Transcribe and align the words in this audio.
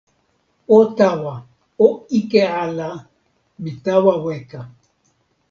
o 0.77 0.77
tawa. 0.97 1.35
o 1.85 1.87
ike 2.19 2.41
ala. 2.63 2.89
mi 3.61 3.71
tawa 3.83 4.13
weka. 4.23 4.59